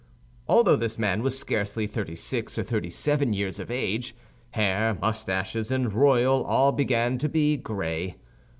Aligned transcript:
Although 0.47 0.77
this 0.77 0.97
man 0.97 1.21
was 1.21 1.37
scarcely 1.37 1.85
thirty 1.85 2.15
six 2.15 2.57
or 2.57 2.63
thirty 2.63 2.89
seven 2.89 3.33
years 3.33 3.59
of 3.59 3.69
age, 3.69 4.15
hair, 4.49 4.95
mustaches, 4.99 5.69
and 5.69 5.93
royal, 5.93 6.43
all 6.43 6.71
began 6.71 7.19
to 7.19 7.29
be 7.29 7.55
gray. 7.55 8.15